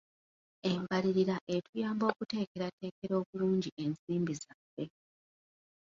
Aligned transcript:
Embalirira 0.71 1.35
etuyamba 1.55 2.03
okuteekerateekera 2.11 3.13
obulungi 3.21 3.69
ensimbi 3.83 4.33
zaffe. 4.41 4.83